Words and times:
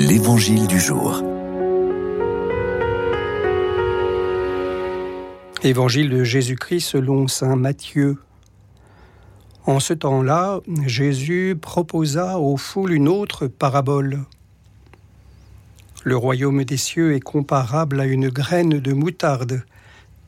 L'Évangile 0.00 0.68
du 0.68 0.78
jour. 0.78 1.24
Évangile 5.64 6.08
de 6.08 6.22
Jésus-Christ 6.22 6.82
selon 6.82 7.26
Saint 7.26 7.56
Matthieu. 7.56 8.18
En 9.66 9.80
ce 9.80 9.94
temps-là, 9.94 10.60
Jésus 10.86 11.56
proposa 11.60 12.38
aux 12.38 12.56
foules 12.56 12.92
une 12.92 13.08
autre 13.08 13.48
parabole. 13.48 14.20
Le 16.04 16.16
royaume 16.16 16.62
des 16.62 16.76
cieux 16.76 17.16
est 17.16 17.20
comparable 17.20 18.00
à 18.00 18.06
une 18.06 18.28
graine 18.28 18.78
de 18.78 18.92
moutarde 18.92 19.64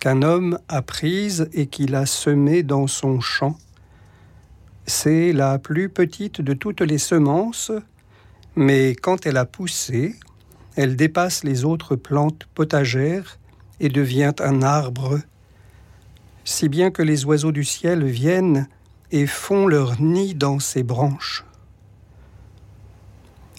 qu'un 0.01 0.23
homme 0.23 0.59
a 0.69 0.83
prise 0.83 1.49
et 1.53 1.69
qu'il 1.69 1.95
a 1.95 2.07
semée 2.07 2.65
dans 2.65 2.89
son 2.89 3.21
champ. 3.21 3.57
C'est 4.87 5.33
la 5.33 5.61
plus 5.61 5.89
petite 5.89 6.41
de 6.41 6.55
toutes 6.55 6.81
les 6.81 6.99
semences, 6.99 7.71
mais 8.57 8.95
quand 8.95 9.27
elle 9.27 9.37
a 9.37 9.45
poussé, 9.45 10.17
elle 10.77 10.97
dépasse 10.97 11.45
les 11.45 11.65
autres 11.65 11.97
plantes 11.97 12.47
potagères 12.55 13.39
et 13.81 13.89
devient 13.89 14.35
un 14.41 14.63
arbre, 14.63 15.21
si 16.45 16.69
bien 16.69 16.91
que 16.91 17.03
les 17.03 17.25
oiseaux 17.25 17.53
du 17.53 17.65
ciel 17.65 18.05
viennent 18.05 18.69
et 19.13 19.27
font 19.27 19.67
leur 19.67 20.01
nid 20.01 20.35
dans 20.35 20.59
ses 20.59 20.83
branches. 20.83 21.45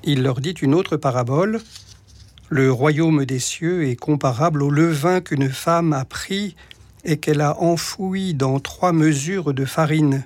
Il 0.03 0.23
leur 0.23 0.39
dit 0.41 0.51
une 0.51 0.73
autre 0.73 0.97
parabole. 0.97 1.61
Le 2.49 2.71
royaume 2.71 3.25
des 3.25 3.39
cieux 3.39 3.87
est 3.87 3.95
comparable 3.95 4.63
au 4.63 4.69
levain 4.69 5.21
qu'une 5.21 5.49
femme 5.49 5.93
a 5.93 6.05
pris 6.05 6.55
et 7.03 7.17
qu'elle 7.17 7.41
a 7.41 7.59
enfoui 7.59 8.33
dans 8.33 8.59
trois 8.59 8.93
mesures 8.93 9.53
de 9.53 9.65
farine, 9.65 10.23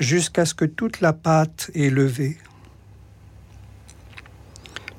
jusqu'à 0.00 0.44
ce 0.44 0.54
que 0.54 0.64
toute 0.64 1.00
la 1.00 1.12
pâte 1.12 1.70
est 1.74 1.90
levée. 1.90 2.38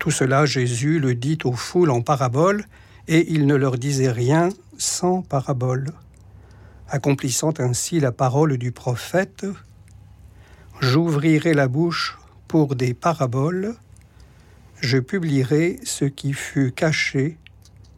Tout 0.03 0.11
cela, 0.11 0.45
Jésus 0.45 0.99
le 0.99 1.15
dit 1.15 1.37
aux 1.45 1.53
foules 1.53 1.89
en 1.89 2.01
parabole, 2.01 2.65
et 3.07 3.31
il 3.31 3.45
ne 3.45 3.55
leur 3.55 3.77
disait 3.77 4.11
rien 4.11 4.49
sans 4.77 5.21
parabole, 5.21 5.93
accomplissant 6.89 7.53
ainsi 7.57 8.01
la 8.01 8.11
parole 8.11 8.57
du 8.57 8.73
prophète 8.73 9.45
J'ouvrirai 10.81 11.53
la 11.53 11.69
bouche 11.69 12.17
pour 12.49 12.75
des 12.75 12.93
paraboles, 12.93 13.75
je 14.81 14.97
publierai 14.97 15.79
ce 15.85 16.03
qui 16.03 16.33
fut 16.33 16.73
caché 16.73 17.38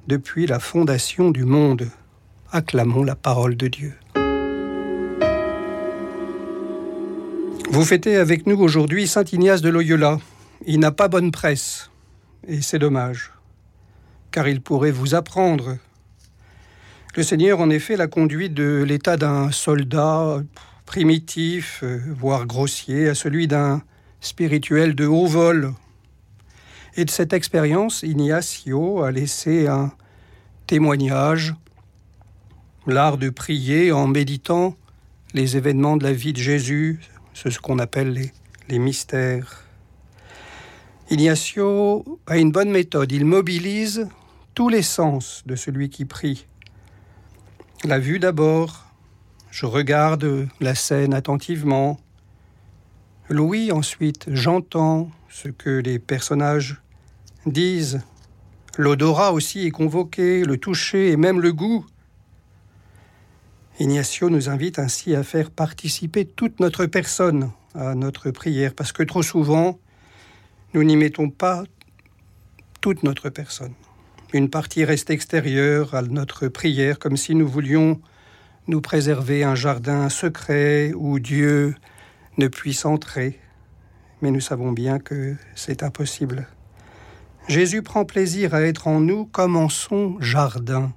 depuis 0.05 0.45
la 0.45 0.59
fondation 0.59 1.31
du 1.31 1.43
monde. 1.43 1.89
Acclamons 2.51 3.03
la 3.03 3.15
parole 3.15 3.57
de 3.57 3.67
Dieu. 3.67 3.95
Vous 7.71 7.83
fêtez 7.83 8.17
avec 8.17 8.45
nous 8.45 8.59
aujourd'hui 8.59 9.07
Saint 9.07 9.25
Ignace 9.31 9.63
de 9.63 9.69
Loyola. 9.69 10.19
Il 10.67 10.79
n'a 10.79 10.91
pas 10.91 11.07
bonne 11.07 11.31
presse, 11.31 11.89
et 12.47 12.61
c'est 12.61 12.79
dommage, 12.79 13.31
car 14.31 14.47
il 14.47 14.61
pourrait 14.61 14.91
vous 14.91 15.15
apprendre. 15.15 15.77
Le 17.15 17.23
Seigneur, 17.23 17.59
en 17.59 17.69
effet, 17.69 17.95
l'a 17.95 18.07
conduit 18.07 18.49
de 18.49 18.83
l'état 18.85 19.17
d'un 19.17 19.51
soldat 19.51 20.41
primitif, 20.85 21.81
euh, 21.83 21.99
voire 22.15 22.45
grossier, 22.45 23.09
à 23.09 23.15
celui 23.15 23.47
d'un 23.47 23.81
spirituel 24.21 24.95
de 24.95 25.05
haut 25.05 25.27
vol. 25.27 25.73
Et 26.97 27.05
de 27.05 27.09
cette 27.09 27.33
expérience, 27.33 28.03
Ignacio 28.03 29.03
a 29.03 29.11
laissé 29.11 29.67
un 29.67 29.91
témoignage, 30.67 31.55
l'art 32.87 33.17
de 33.17 33.29
prier 33.29 33.91
en 33.91 34.07
méditant 34.07 34.75
les 35.33 35.57
événements 35.57 35.97
de 35.97 36.03
la 36.03 36.13
vie 36.13 36.33
de 36.33 36.39
Jésus, 36.39 36.99
ce 37.33 37.59
qu'on 37.59 37.79
appelle 37.79 38.13
les, 38.13 38.31
les 38.69 38.79
mystères. 38.79 39.64
Ignacio 41.11 42.03
a 42.25 42.37
une 42.39 42.51
bonne 42.51 42.71
méthode, 42.71 43.11
il 43.11 43.25
mobilise 43.25 44.09
tous 44.55 44.69
les 44.69 44.81
sens 44.81 45.43
de 45.45 45.55
celui 45.55 45.91
qui 45.91 46.03
prie. 46.03 46.47
La 47.83 47.99
vue 47.99 48.17
d'abord, 48.17 48.85
je 49.51 49.67
regarde 49.67 50.47
la 50.59 50.73
scène 50.73 51.13
attentivement. 51.13 51.99
Louis 53.29 53.71
ensuite, 53.71 54.25
j'entends 54.29 55.11
ce 55.29 55.47
que 55.47 55.69
les 55.69 55.99
personnages 55.99 56.81
disent. 57.45 58.01
L'odorat 58.75 59.31
aussi 59.31 59.67
est 59.67 59.71
convoqué, 59.71 60.43
le 60.43 60.57
toucher 60.57 61.11
et 61.11 61.17
même 61.17 61.39
le 61.39 61.53
goût. 61.53 61.85
Ignacio 63.79 64.31
nous 64.31 64.49
invite 64.49 64.79
ainsi 64.79 65.13
à 65.13 65.21
faire 65.21 65.51
participer 65.51 66.25
toute 66.25 66.59
notre 66.59 66.87
personne 66.87 67.51
à 67.75 67.93
notre 67.93 68.31
prière, 68.31 68.73
parce 68.73 68.91
que 68.91 69.03
trop 69.03 69.21
souvent, 69.21 69.77
nous 70.75 70.83
n'y 70.83 70.97
mettons 70.97 71.29
pas 71.29 71.63
toute 72.81 73.03
notre 73.03 73.29
personne. 73.29 73.73
Une 74.33 74.49
partie 74.49 74.83
reste 74.83 75.09
extérieure 75.09 75.95
à 75.95 76.01
notre 76.01 76.49
prière, 76.49 76.99
comme 76.99 77.15
si 77.15 77.33
nous 77.33 77.47
voulions 77.47 78.01
nous 78.67 78.81
préserver 78.81 79.45
un 79.45 79.55
jardin 79.55 80.09
secret 80.09 80.91
où 80.93 81.19
Dieu 81.19 81.75
ne 82.37 82.49
puisse 82.49 82.83
entrer. 82.83 83.39
Mais 84.21 84.31
nous 84.31 84.41
savons 84.41 84.73
bien 84.73 84.99
que 84.99 85.35
c'est 85.55 85.81
impossible. 85.81 86.45
Jésus 87.47 87.81
prend 87.81 88.03
plaisir 88.03 88.53
à 88.53 88.61
être 88.61 88.89
en 88.89 88.99
nous 88.99 89.23
comme 89.27 89.55
en 89.55 89.69
son 89.69 90.19
jardin. 90.19 90.91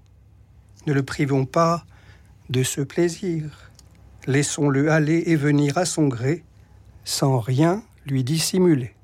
Ne 0.89 0.93
le 0.93 1.05
privons 1.05 1.47
pas 1.47 1.85
de 2.51 2.65
ce 2.65 2.81
plaisir. 2.81 3.71
Laissons-le 4.27 4.91
aller 4.91 5.23
et 5.27 5.37
venir 5.37 5.79
à 5.79 5.85
son 5.85 6.09
gré, 6.09 6.43
sans 7.05 7.39
rien 7.39 7.85
lui 8.07 8.25
dissimuler. 8.25 8.97